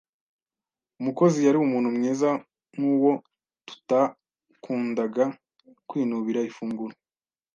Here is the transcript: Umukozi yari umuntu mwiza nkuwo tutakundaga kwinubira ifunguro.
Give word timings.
Umukozi 0.99 1.39
yari 1.43 1.57
umuntu 1.61 1.89
mwiza 1.95 2.29
nkuwo 2.73 3.11
tutakundaga 3.67 5.25
kwinubira 5.89 6.41
ifunguro. 6.49 6.93